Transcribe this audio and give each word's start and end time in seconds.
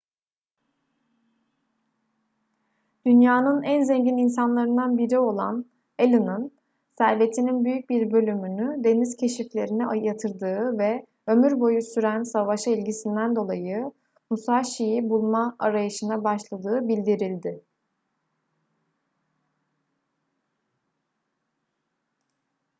dünyanın 3.05 3.63
en 3.63 3.83
zengin 3.83 4.17
insanlarından 4.17 4.97
biri 4.97 5.19
olan 5.19 5.65
allen'ın 5.99 6.51
servetinin 6.97 7.65
büyük 7.65 7.89
bir 7.89 8.11
bölümünü 8.11 8.83
deniz 8.83 9.15
keşiflerine 9.17 10.05
yatırdığı 10.07 10.77
ve 10.79 11.05
ömür 11.27 11.59
boyu 11.59 11.81
süren 11.81 12.23
savaşa 12.23 12.71
ilgisinden 12.71 13.35
dolayı 13.35 13.91
musashi'yi 14.29 15.09
bulma 15.09 15.55
arayışına 15.59 16.23
başladığı 16.23 16.87
bildirildi 16.87 17.63